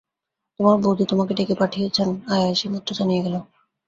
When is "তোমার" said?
0.59-0.75